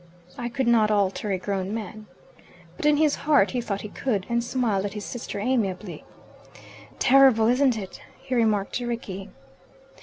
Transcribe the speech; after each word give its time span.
"I 0.35 0.49
could 0.49 0.65
not 0.65 0.89
alter 0.89 1.29
a 1.29 1.37
grown 1.37 1.75
man." 1.75 2.07
But 2.75 2.87
in 2.87 2.97
his 2.97 3.13
heart 3.13 3.51
he 3.51 3.61
thought 3.61 3.81
he 3.81 3.87
could, 3.87 4.25
and 4.29 4.43
smiled 4.43 4.83
at 4.83 4.93
his 4.93 5.05
sister 5.05 5.37
amiably. 5.39 6.03
"Terrible, 6.97 7.47
isn't 7.47 7.77
it?" 7.77 8.01
he 8.19 8.33
remarked 8.33 8.73
to 8.77 8.87
Rickie. 8.87 9.29